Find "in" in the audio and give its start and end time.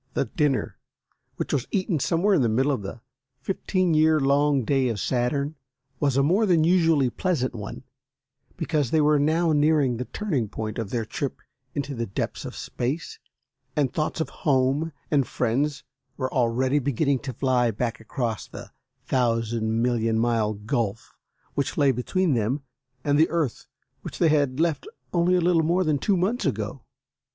2.33-2.41